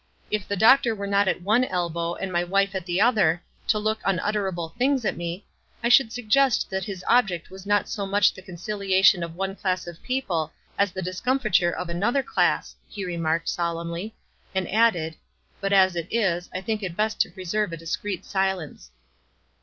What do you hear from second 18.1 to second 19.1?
silence."